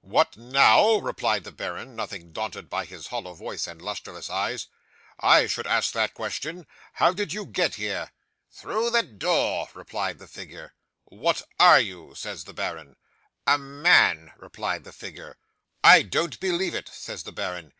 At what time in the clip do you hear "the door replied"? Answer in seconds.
8.90-10.20